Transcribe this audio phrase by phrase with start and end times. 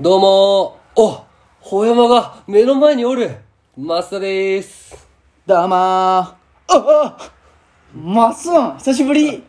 [0.00, 1.00] どうもー。
[1.02, 1.24] お、
[1.58, 3.32] ほ山が目の前におる。
[3.76, 5.08] マスタでーす。
[5.44, 5.76] どうもー。
[5.76, 6.34] あ
[6.68, 7.32] あ
[7.92, 9.42] マスオン久しぶり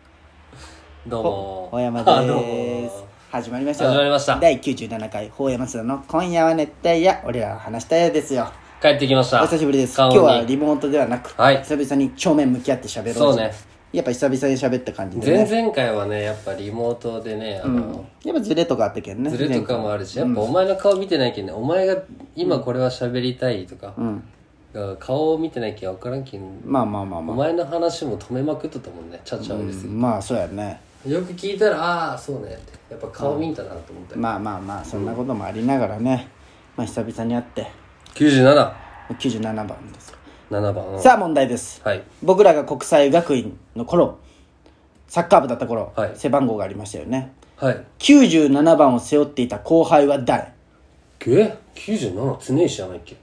[1.05, 1.69] どうもー。
[1.69, 2.95] ほ山あどうもです。
[3.29, 8.51] 始まりましたよ始まりました第97回、ほうやますの今夜は熱帯夜、俺らは話したいですよ。
[8.81, 9.43] 帰ってきました。
[9.43, 9.95] お久しぶりです。
[9.95, 13.51] 顔に今日はリモートではなく、はい久々に正面向き合って喋ろうそうね。
[13.91, 15.61] やっぱ久々に喋った感じで前ね。
[15.63, 19.31] 々回はね、やっぱリモートでね、あの、やっぱズレとかあったけどね。
[19.31, 21.97] ズレとかもあるし、やっぱお前の顔見てないけんね、お前が
[22.35, 23.95] 今これは喋りたいとか、
[24.73, 27.35] だから顔を見てないけん分からんけん、まあまあまあまあ。
[27.35, 30.79] お前の話も止めまくっとったもんね、ちゃちゃうれすぎまあそうやね。
[31.03, 31.09] て。
[31.09, 32.73] よく聞いたら、ああ、そうねって。
[32.91, 34.21] やっぱ顔見んたなと思ったよ。
[34.21, 36.27] まあまあまあ、そんなこともありながらね。
[36.77, 37.67] まあ久々に会って、
[38.13, 38.73] 97。
[39.17, 40.18] 97番です。
[40.49, 41.01] 7番。
[41.01, 41.81] さあ問題です。
[41.83, 42.01] はい。
[42.23, 44.17] 僕らが国際学院の頃
[45.07, 47.83] サッカー部だった頃、はい背番号がありましたよねはい。
[47.99, 50.51] 97番を背負っていた後輩は誰？
[51.27, 52.37] え ?97?
[52.39, 53.15] 常石じゃないっけ？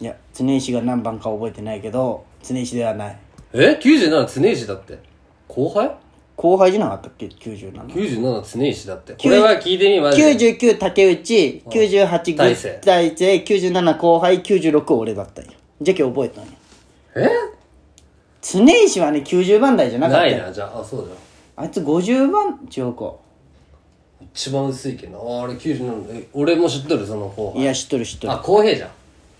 [0.00, 3.16] いや常石が何番か覚えてないけど常石ではない
[3.52, 4.98] え ?97 常石だって。
[5.48, 5.90] 後輩？
[6.36, 9.12] 後輩じゃなかったっけ？97 ?97 常石だって。
[9.12, 10.56] これは聞いてみ、マジで。
[10.56, 16.50] 99竹内98大勢大勢97後輩96俺だったんよじゃけ覚えたんよ
[17.16, 17.28] え？
[18.42, 21.64] 常石はね90番台じゃなかったよないな、じゃあ、あ、そうじゃん。
[21.64, 23.14] あいつ50番違うか
[24.32, 25.40] 一番薄いけどな。
[25.40, 26.06] ああれ97。
[26.10, 27.62] え、俺も知っとる、その後輩。
[27.62, 28.90] いや知っとる知っとるあ、公平じゃん。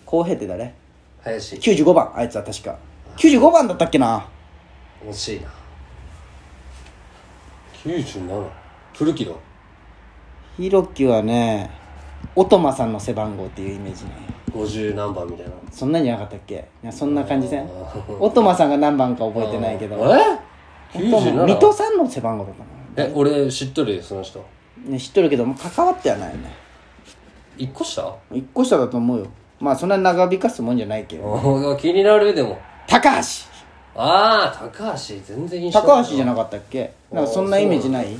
[0.04, 0.74] 後輩って誰？
[1.22, 1.56] 林。
[1.56, 2.78] 95番あいつは確か
[3.16, 4.26] 95番だったっけな
[5.06, 5.48] 惜しいな。
[7.84, 8.48] 97。
[8.94, 9.32] 古木だ。
[10.56, 11.70] ひろきはね
[12.34, 14.10] おとまさんの背番号っていうイメージね
[14.50, 15.52] 50何番みたいな。
[15.70, 16.68] そんなんじゃなかったっけ？
[16.82, 17.68] いやそんな感じせん？
[18.18, 19.96] おとまさんが何番か覚えてないけど。
[19.96, 19.98] え？
[20.94, 21.46] おとま ?97?
[21.46, 24.44] 水戸さんの背番号だったかえ、俺知っとるよ、その人。
[24.84, 26.52] な、ね、知っとるけどもう関わってはないよね。
[27.56, 28.16] 一個下？
[28.32, 29.26] 一個下だと思うよ。
[29.60, 31.72] まあそんな長引かすもんじゃないけど。
[31.72, 32.58] あ気になるでも。
[32.86, 33.50] 高橋！
[33.94, 36.92] ああ、高橋、全然印象高橋じゃななかったっけ？
[37.12, 38.16] なんかそんなイメージない？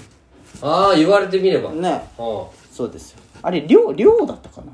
[0.62, 1.70] ああ、言われてみれば。
[1.72, 1.90] ね。
[2.18, 2.44] うん。
[2.70, 3.20] そうですよ。
[3.42, 4.72] あれ亮亮だったかな？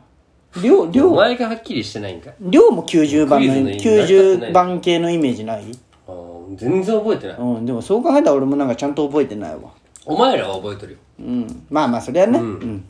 [0.62, 2.34] 亮お亮前がはっきりしてないんかい。
[2.40, 5.64] 亮も90番のクイズの意味成り立ってない90番系のイメージない？
[6.08, 9.72] あー全然覚えてない、うんでもそう考えたら俺もなんかちゃんと覚えてないわ。
[10.04, 10.98] お前らは覚えとるよ。
[11.20, 11.66] うん。
[11.68, 12.38] まあまあそれはね。
[12.38, 12.88] うん、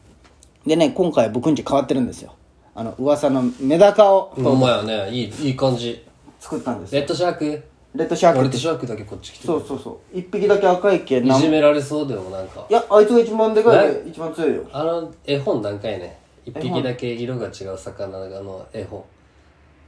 [0.66, 2.34] でね今回僕んち変わってるんですよ。
[2.75, 4.34] あの噂のメダカを。
[4.37, 6.04] お前はねいいいい感じ。
[6.38, 7.00] 作ったんですよ。
[7.00, 7.62] レッドシャーク？
[7.94, 10.19] レッドシャーク俺ってとシャークだけこっち来てそうそうそう。
[10.19, 12.66] 一匹だけ赤いけいなんいじめられそうでもなんか。
[12.69, 14.69] やあいつが一番でかいで一番強いよ。
[14.71, 19.05] あの絵本何回ね一匹だけ色が違う魚の絵本。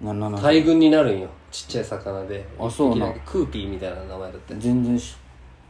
[0.03, 0.39] なんなんな。
[0.39, 1.29] ん大群になるんよ。
[1.51, 2.45] ちっちゃい魚で。
[2.59, 3.21] あそうな一匹だけ。
[3.25, 4.55] クーピーみたいな名前だって。
[4.59, 5.17] 全然し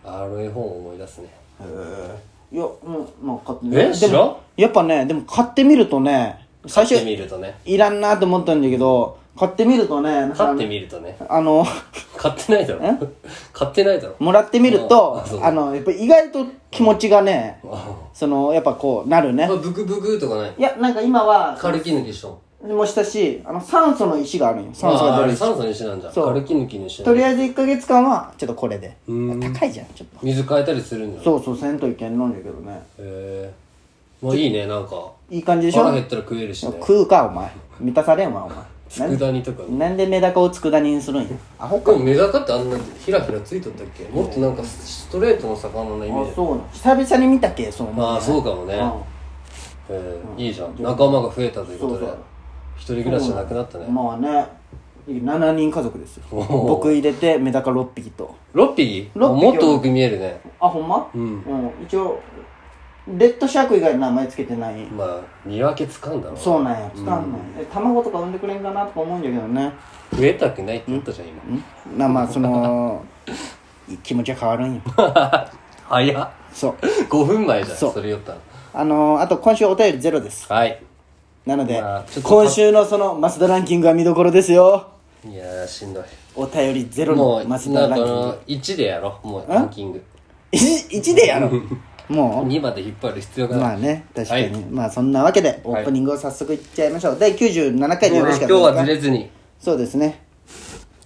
[0.02, 1.28] あの絵本を思い出すね。
[1.60, 1.64] へ
[2.52, 2.56] え。
[2.56, 4.36] いやうんまあ買ってえでも知らん？
[4.56, 7.58] やっぱねでも買ってみるとね最買って初みるとね。
[7.66, 11.16] いらんなと思ったんだけど買ってみるとね買ってみるとね。
[11.28, 11.64] あの
[12.16, 12.80] 買ってないだろ。
[13.52, 14.16] 買ってないだろ。
[14.18, 19.44] もらってみるとあのやっぱ意外と気持ちがねあそのやっぱこうなるね。
[19.44, 20.54] あブクブクとかない？
[20.58, 24.70] いやなんか今は軽き抜きしとんもしたしあの酸素の石があるんよ。
[24.72, 26.26] 酸素あが出る酸素にしなんじゃんそう。
[26.26, 28.96] 軽き抜きにしとりあえず1ヶ月間はちょっとこれで。
[29.06, 29.40] うん。
[29.40, 30.26] 高いじゃんちょっと。
[30.26, 32.82] 水変えたりするんじゃそうそうせんといけんのんだけどね。
[32.98, 33.52] え
[34.20, 35.12] もういいねなんか。
[35.30, 35.84] いい感じでしょ？
[35.84, 36.72] 腹減ったら食えるしね。
[36.80, 37.52] 食うかお前。
[37.78, 41.28] 満たされんわお前佃煮とかなんでメダカを佃煮にするんや？
[41.58, 41.96] アホか。
[41.96, 44.04] メダカってあんなヒラヒラついとったっけ？
[44.08, 46.30] もっとなんかストレートの魚のイメージ。
[46.30, 46.62] あそうな。
[46.72, 47.70] 久々に見たけ？
[47.70, 48.74] そう思うああそうかもね。
[48.74, 48.90] うん。
[49.90, 50.74] ええいいじゃん。
[50.82, 51.98] 仲間が増えたということで。
[52.00, 52.18] そうそう。
[52.76, 53.86] 一人暮らしじゃなくなったね。
[53.88, 54.46] まあね
[55.08, 56.22] 7人家族ですよ。
[56.30, 58.34] 僕入れてメダカ6匹と。
[58.54, 59.10] 6匹？
[59.14, 60.40] 六匹もっと多く見えるね。
[60.60, 61.08] あほんま？
[61.14, 61.22] うん。
[61.22, 61.70] うん。
[61.84, 62.18] 一応
[63.16, 64.84] レッドシャーク以外名前つけてない。
[64.86, 66.90] まあ見分けつかんだろそうなんや。
[66.94, 69.72] つかんないえ卵とか産んでくれんかなとか思うんだけどね。
[70.12, 71.42] 増えたくないって言ったじゃん今。
[71.88, 71.98] うん？
[71.98, 73.02] なまあその
[74.02, 74.80] 気持ちは変わるんよ。
[75.88, 76.28] 早っ。
[76.52, 76.74] そう。
[77.08, 77.92] 5分前じゃんそう。
[77.92, 78.38] それ言ったの。
[78.74, 80.52] あのー、あと今週お便りゼロです。
[80.52, 80.82] はい。
[81.46, 84.88] なのでまあちょっと今週のそのマスダランキングは見どころですよ。
[85.26, 86.04] いやーしんどい。
[86.36, 88.26] お便りゼロもうのマスダなんかランキング。
[88.26, 90.04] の1でやろうもうランキング。
[90.52, 91.62] 1, でやろう？
[92.08, 93.66] も2まで引っ張る必要うがない。
[93.68, 94.64] まあね確かに、はい。
[94.70, 99.30] まあそんなわけでオープニングを早速いっちゃいましょう、第97回でよろしかったですか、今日はずれずに。
[99.60, 100.24] そうですね。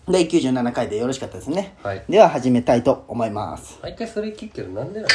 [0.09, 2.03] 第97回でよろしかったですね、はい。
[2.09, 3.79] では始めたいと思います。
[3.83, 5.15] 毎回それ聞くけどなんでなんか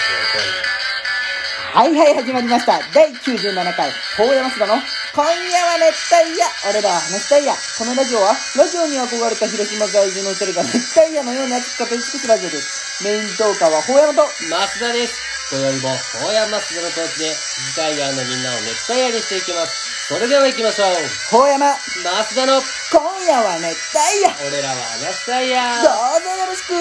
[1.74, 2.80] はいはい始まりました。
[2.94, 3.92] 第97回。
[4.18, 6.46] 法山須田の今夜は熱帯夜。
[6.72, 13.04] 俺らは話したいやこのラジオはラジオに憧れた広島在住の二人が熱帯夜のように熱く語り尽くすラジオです。
[13.04, 14.24] メイントーカーは法山と。
[14.24, 15.96] 増田です今宵も
[16.28, 20.12] 大山マスのトークで次回はのみんなを熱帯夜にしていきます。
[20.14, 20.88] それでは行きましょう。
[21.32, 21.76] ほうやま、マ
[22.24, 22.60] スダの。
[22.92, 26.74] 今夜は熱帯夜俺らは熱帯夜どうぞよろしく。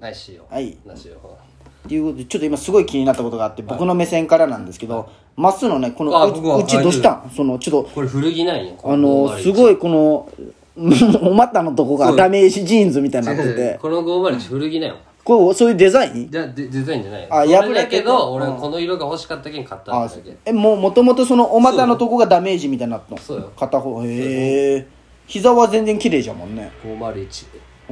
[0.00, 0.78] ないしよはい。
[0.86, 6.26] なしよっていうことで、ちょっと今すごい気になったことがあって、僕の目線からなんですけど、まっすーのね、この
[6.58, 7.30] うちどうしたん？
[7.34, 10.28] その、ちょっと、これ古着ないよあの、すごいこの、
[11.22, 14.96] お股のとこがダメージジーンズみたいになってて、この501古着だよ。
[15.24, 16.30] こう、そういうデザイン？
[16.30, 18.56] じゃデデザインじゃないよあ破れてだけど俺うん。
[18.56, 20.36] この色が欲しかったけん買ったあんだけ。
[20.44, 23.20] え、もう、もともとそのお股のとこがダメージみたいになったの？
[23.20, 23.50] そうよ。
[23.58, 24.86] 片方、へえ。
[25.26, 26.70] 膝は全然綺麗じゃもんね。
[26.84, 27.46] 501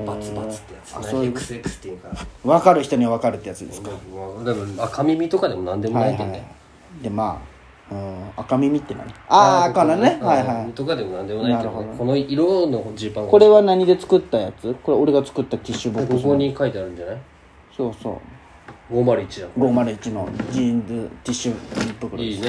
[0.06, 0.96] バツバツってやつ。
[0.96, 1.32] あそういう。
[1.32, 2.08] XX っていうか。
[2.44, 3.90] らわかる人にはわかるってやつですか？
[4.44, 6.44] でも赤耳とかでも何でもないけんね。
[7.02, 7.53] で、まあ、
[7.90, 9.06] うん、赤耳って何？
[9.28, 10.19] ああ、赤のね。
[10.20, 10.26] うん。
[10.26, 10.72] はいはい。
[10.72, 11.88] とかでも何でもないけどなるほど。
[11.90, 14.75] ねこの色のジーパンがこれは何で作ったやつ？
[14.82, 16.25] これ俺が作ったティッシュボックこス。
[16.25, 17.19] こに書いてあるんじゃない？
[17.76, 18.20] そうそ
[18.90, 18.94] う。
[18.94, 19.48] 501だ。
[19.56, 21.54] 501のジーンズティッシュ
[22.00, 22.22] 袋です。
[22.22, 22.48] いいね。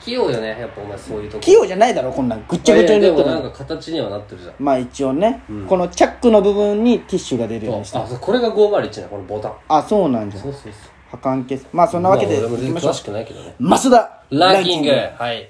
[0.00, 1.40] 器用よねやっぱお前そういうとこ。
[1.40, 4.54] 器用じゃないだろこんなんぐっちゃぐちゃになってるいやいやでもなんか形にはなってるじゃん。
[4.58, 7.98] まあ一応ね、このチャックの部分にティッシュが出るようにして。
[7.98, 9.54] あそうこれが501ねこのボタン。
[9.68, 10.40] あそうなんじゃ。
[10.40, 10.72] そうそうそう
[11.12, 12.90] 破綻消すまあそんなわけでまあ俺もいきましょう。
[12.92, 13.54] 詳しくないけどね。
[13.60, 14.90] 増田ランキング。
[14.90, 15.48] はい。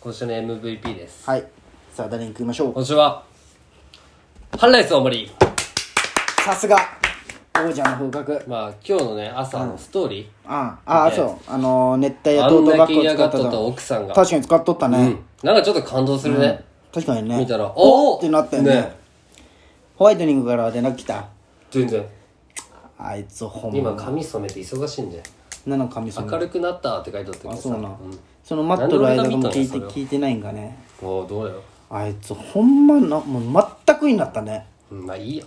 [0.00, 1.28] 今週の MVP です。
[1.28, 1.44] はい。
[1.92, 2.72] さあ誰に行きましょう？
[2.72, 3.22] 今週は
[4.58, 5.30] ハンライス大盛り。
[6.44, 6.76] さすが
[7.54, 8.44] 王者の風格。
[8.48, 11.36] まあ今日のね朝のストーリあああねそう。
[11.46, 13.40] あのー熱帯ーあ夜トートバッグを使ったと。
[13.42, 14.14] ったと奥さんが。
[14.14, 15.24] 確かに使っとったね、うん。
[15.42, 16.64] なんかちょっと感動するね。
[16.94, 17.38] 確かにね。
[17.38, 18.74] 見たらおっってなったよね。
[18.74, 18.96] ね。
[19.96, 21.26] ホワイトニングからは連絡来た。
[21.70, 22.02] 全然
[23.04, 25.22] あいつほん今ま髪染めて忙しいんで
[25.66, 26.32] なの髪染め。
[26.32, 27.58] 明るくなったって書いてあったけどさ。
[27.58, 27.78] あそうな。
[27.78, 27.96] んん。
[28.44, 30.78] その待っとる間も聞いて聞いてないんかね。
[31.02, 34.66] おうどうよあいつほんまなもう全くになったね。
[34.90, 35.46] うんまあいいよ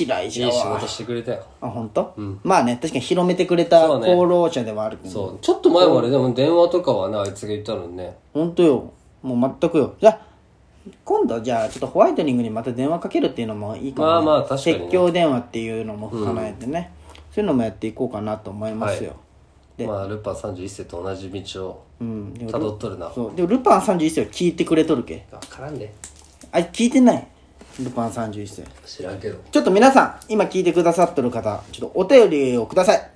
[0.00, 0.52] 嫌いじゃわ。
[0.52, 1.44] いい仕事してくれたよ。
[1.60, 2.12] あ本当？
[2.42, 4.10] まあね確かに広めてくれたそうね。
[4.12, 5.38] 功労者ではあるけど、そう。
[5.40, 8.16] ちょっと前まででも電話とかはねあいつが言ったのにね。
[8.34, 8.92] 本当よ。
[9.22, 9.94] もう全くよ。
[10.00, 10.18] じゃあ
[11.04, 14.78] 今度じゃあちょっとホワイトニングにまた電話かけるっていうのもいいかも、ね、まあまあ確かにね。
[14.80, 16.92] 説教電話っていうのも叶えてね、
[17.32, 19.16] そういうのもやっていこうかなと思いますよ、
[19.76, 22.34] でまあルパン31世と同じ道をうん。
[22.34, 23.10] でも辿っとるな。
[23.12, 23.34] そう。
[23.34, 25.26] でもルパン31世は聞いてくれとるけ。
[25.30, 25.92] 分からんで
[26.52, 27.26] あ聞いてない。
[27.80, 29.38] ルパン31世知らんけど。
[29.50, 33.10] ちょっと皆さん今聞いてくださってる方ちょっとお便りをください。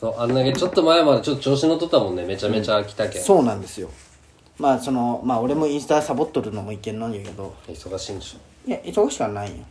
[0.00, 2.24] そうあんだけちょっと前までちょっと調子乗っとったもんね。
[2.24, 3.90] めちゃめちゃ来たけん、そうなんですよ
[4.60, 7.54] まあそのまあ俺もインスタサボっとるのもいけんのんやけど。
[7.66, 8.68] 忙しいんでしょ？
[8.68, 9.64] いや忙しくはないよ、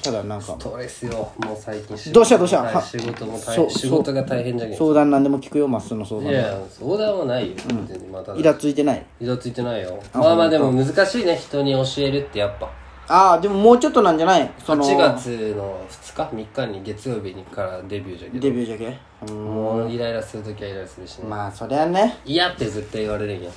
[0.00, 2.80] ただなんかストレスよもう最近どうしたどうした？
[2.80, 9.04] 仕事も大そう変仕事が大変じゃけん相談なんでも聞くよまっすーの相談いや相談はないよ、全然またイラついてない？
[9.20, 10.00] イラついてないよ。
[10.14, 12.70] まあまあでも難しいね人に教えるってやっぱ。
[13.08, 14.50] ああでももうちょっとなんじゃない？
[14.64, 18.40] その8月の2日？3日に月曜日にからデビューじゃけど。
[18.40, 18.98] デビューじゃけ？
[19.28, 19.44] うん。
[19.44, 21.28] もうイライラするときはイライラするしね。
[21.28, 22.18] まあそりゃね。
[22.24, 23.50] 嫌って絶対言われるんや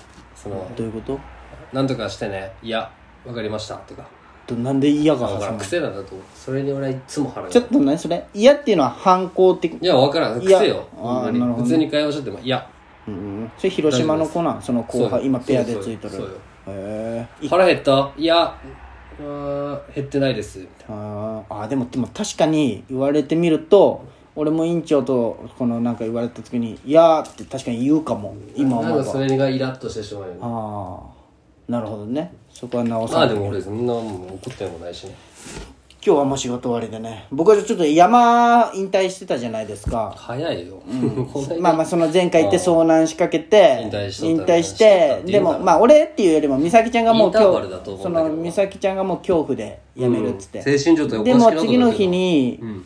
[0.45, 1.19] そのどういうこと？
[1.73, 2.91] なんとかしてねいや
[3.25, 4.05] わかりましたとか。
[4.47, 6.23] どなんで嫌がだから挟む癖なんだと思う。
[6.35, 8.23] それに俺はいつも腹がちょっとねそれ？
[8.31, 9.73] 嫌っていうのは反抗的？
[9.73, 10.39] いやわからん。
[10.39, 10.59] いや。
[10.59, 10.87] 癖よ。
[10.95, 11.39] あーほんまに。
[11.39, 12.69] なるほど普通に会話しててもいや。
[13.07, 13.51] うんうん。
[13.57, 14.61] それ広島の子なん？
[14.61, 16.13] その後そう輩今ペアでついとる。
[16.13, 16.29] そうよ。
[16.67, 18.11] へえ腹減った？
[18.15, 18.55] いや。
[19.19, 19.81] うーん。
[19.95, 20.59] 減ってないです。
[20.59, 21.43] みたいあー。
[21.49, 24.05] あーでもでも確かに言われてみると
[24.35, 29.11] 俺も院長とこのなんか言われた時に「いや」って確かに言うかも今思えば。
[29.13, 30.39] あれがイラッとしてしまうよね。
[30.41, 32.33] あーなるほどね。
[32.51, 35.15] そこは直さまあでも俺そんなもん怒ってもないしね。
[36.05, 37.25] 今日はもう仕事終わりでね。
[37.31, 40.13] 僕はちょっと山引退してたじゃないですか。
[40.15, 40.75] 早いよ、
[41.33, 51.65] こんまあまあその前回行って遭難しかけて引退しとった引退しててでもまあ俺っていうよりも美咲ちゃんがもう今日その美咲ちゃんがもう恐怖で辞めるっつって、精神状態おかでしくなったんだけど。
[51.65, 52.85] も次の日に、ん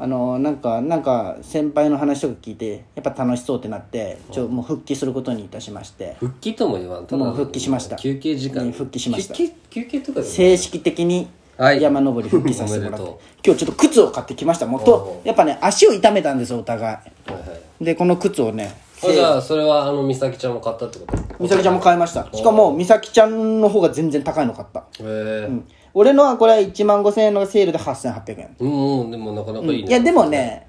[0.00, 6.16] あのなんかなんか先輩の話とか聞いてやっぱ楽しそうってなってちょもう復帰することにいたしまして。
[6.20, 7.96] 復帰とも言わんただもう復帰しました。
[7.96, 8.64] 休憩時間。
[8.64, 9.34] に復帰しました。
[9.34, 14.66] 休憩休憩とか正式的にはい山登り復帰させてもらって、おめでと今日ちょっと靴を買ってきました。
[14.66, 16.96] もうとやっぱね足を痛めたんですよお互い。
[16.96, 17.38] はいは
[17.80, 17.84] い。
[17.84, 21.16] でこの靴をねあじゃあそれはあの美咲ちゃんも買ったってこと？
[21.16, 25.48] へ美咲ちゃんも買いましたしかも美咲ちゃんの方が全然高いの買ったえ
[25.94, 28.56] 俺のはこれは1万5000円のセールで8800円。
[28.60, 29.88] うんうんでもなかなかいいね。
[29.88, 30.66] いやでもね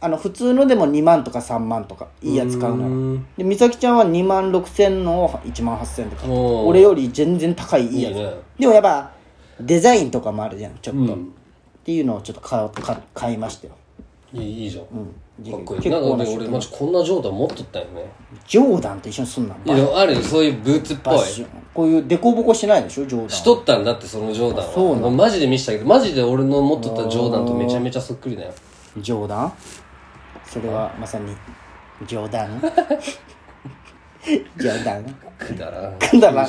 [0.00, 3.20] あの普通のでも2万とか3万とかいいやつ買うのよ。
[3.36, 8.14] で美咲ちゃんは2万6000のを1万8000円で買ったおー俺より全然高いいいやつ。
[8.14, 8.34] ね。
[8.58, 9.10] でもやっぱ
[9.60, 10.76] デザインとかもあるじゃん。
[10.80, 11.12] ちょっと、うん。
[11.14, 11.16] っ
[11.84, 13.74] ていうのをちょっと買買買いましたよ。
[14.32, 14.84] いいいいじゃん。
[14.84, 15.50] うん。
[15.52, 15.80] かっこいい。
[15.80, 18.10] 結なんか俺マジこんなジョーダン持っとったよね。
[18.46, 20.20] ジョーダンと一緒にすんないやあるよ。
[20.20, 21.18] そういうブーツっぽい
[21.76, 24.72] こういう凸凹しないでしょジョーダンしとったんだってそのジョーダンは。
[24.72, 28.52] そうなマジで見せたけどマジで俺の持っとったジョーダンとめちゃめちゃそっくりだよ。
[28.98, 29.52] ジョーダン
[30.46, 31.36] それはまさに
[32.06, 32.60] 冗談？
[34.56, 35.04] 冗談？
[35.38, 35.98] くだらん。
[35.98, 36.48] くだらん。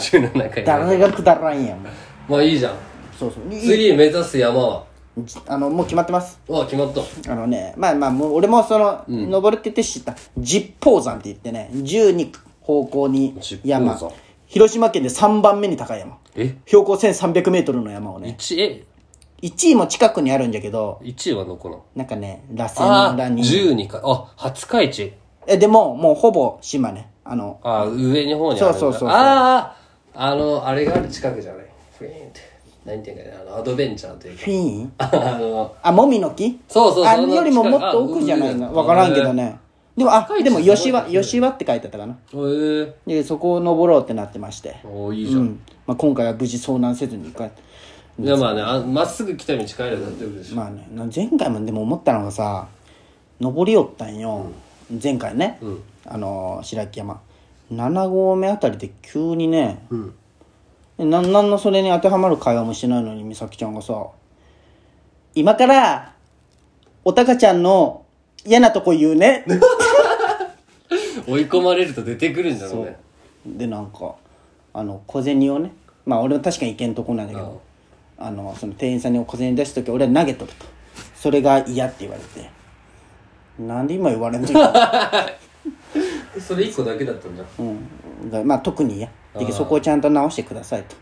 [0.66, 1.86] 誰がくだらんやん。
[2.30, 2.74] まあいいじゃん。
[3.20, 3.44] そうそう。
[3.60, 4.84] 次目指す山は？
[5.20, 6.40] じあのもう決まってます？
[6.50, 12.32] あ決まったあのねまあまあもう俺もその、登るって言って知った十宝山って言ってね12
[12.62, 16.18] 方向に十山宝山広島県で3番目に高い山。
[16.36, 16.58] え？
[16.66, 18.36] 標高1300メートルの山をね。
[18.40, 18.84] 1え
[19.42, 21.00] ？1位も近くにあるんじゃけど。
[21.04, 21.84] 1位はどこの？
[21.96, 24.02] なんかね螺旋ああ村に12か。
[24.04, 25.14] あ廿日市。
[25.48, 27.10] えでももうほぼ島ね。
[27.24, 28.80] あのあ上の方にあるんだ。
[28.80, 29.10] そうそうそうそう。
[29.10, 29.76] ああ
[30.14, 31.66] あのあれがある近くじゃない？
[32.00, 32.58] フィーンって。
[32.86, 33.38] 何ていうんかね。
[33.42, 34.44] あのアドベンチャーというか。
[34.46, 34.94] フィーン？
[34.98, 36.60] あのあもみの木？
[36.70, 38.68] そうそうそのあよりももっと奥じゃないの？
[38.68, 39.60] あ分からんけどね
[39.98, 42.18] でもあでも吉和吉和って書いてあったかな。
[42.32, 44.78] えー、でそこを登ろうってなってまして。
[44.84, 45.46] おーいいじゃ、うん。
[45.46, 47.62] ん、まあ、今回は無事遭難せずに帰って
[48.20, 52.68] いやまあねあまっすぐ来た道帰れば大丈夫でしょ、まあねな前回もでも思ったのがさ
[53.40, 54.48] 登りよったんよ、
[55.04, 55.78] 前回ね、ん。
[56.06, 57.22] あのー白木山。
[57.72, 60.14] 7合目あたりで急にね、ん。
[60.98, 64.08] ななんのそれに当てはまる会話もしてないのに美咲ちゃんがさ
[65.36, 66.14] 「今から
[67.04, 68.04] おたかちゃんの
[68.44, 69.46] 嫌なとこ言うね」
[71.26, 73.00] 追い込まれると出てくるんだろうね。
[73.46, 74.16] でなんか
[74.74, 75.74] あの小銭をね
[76.06, 77.62] まあ俺は確かに行けんとこなんだけど
[78.18, 80.78] あのその店員さんに小銭出す時俺は投げとると。
[81.16, 82.50] それが嫌って言われて。
[83.60, 84.54] なんで今言われんのよ、
[86.40, 89.10] それ1個だけだったんだうん、がまあ特に嫌。
[89.38, 90.96] でそこをちゃんと直してくださいと。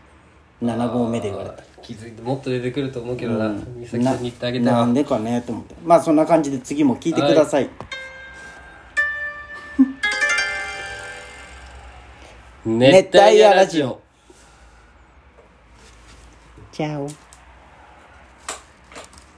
[0.62, 1.62] 7合目で言われた。
[1.82, 5.74] 気づいてもっと出てくると思うけどな、美咲なさんに言ってあげたいわなんでかねと思って。
[5.84, 7.68] まあそんな感じで次も聞いてください、
[12.68, 14.00] 熱帯夜ラジオ。
[16.72, 17.25] チャオ。